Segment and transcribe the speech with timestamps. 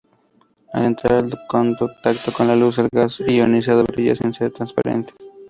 [0.73, 5.13] Al entrar en contacto con luz, un gas ionizado brilla sin ser transparente.